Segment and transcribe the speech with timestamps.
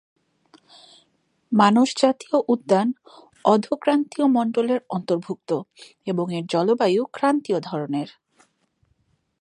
[1.51, 2.87] মানস জাতীয় উদ্যান
[3.45, 5.49] অধোক্রান্তীয় মণ্ডলের অন্তর্ভুক্ত
[6.07, 8.09] এবং এর জলবায়ু ক্রান্তীয় ধরনের।